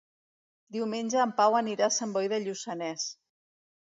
Diumenge 0.77 1.19
en 1.23 1.33
Pau 1.41 1.57
anirà 1.59 1.85
a 1.89 1.93
Sant 1.97 2.15
Boi 2.15 2.31
de 2.31 2.39
Lluçanès. 2.47 3.05